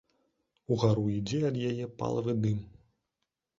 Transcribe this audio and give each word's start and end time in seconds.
Угару 0.75 1.03
ідзе 1.17 1.43
ад 1.51 1.61
яе 1.69 1.85
палавы 2.01 2.37
дым. 2.47 2.59